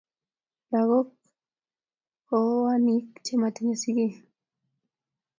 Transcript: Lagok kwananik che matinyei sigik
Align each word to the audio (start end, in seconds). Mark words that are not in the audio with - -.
Lagok 0.71 1.09
kwananik 2.25 3.07
che 3.25 3.33
matinyei 3.41 3.77
sigik 3.81 4.15